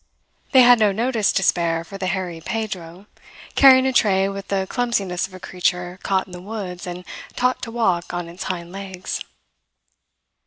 They 0.51 0.63
had 0.63 0.79
no 0.79 0.91
notice 0.91 1.31
to 1.31 1.43
spare 1.43 1.83
for 1.83 1.99
the 1.99 2.07
hairy 2.07 2.41
Pedro, 2.43 3.05
carrying 3.53 3.85
a 3.85 3.93
tray 3.93 4.27
with 4.27 4.47
the 4.47 4.65
clumsiness 4.67 5.27
of 5.27 5.33
a 5.35 5.39
creature 5.39 5.99
caught 6.01 6.25
in 6.25 6.31
the 6.31 6.41
woods 6.41 6.87
and 6.87 7.05
taught 7.35 7.61
to 7.61 7.71
walk 7.71 8.11
on 8.11 8.27
its 8.27 8.45
hind 8.45 8.71
legs. 8.71 9.21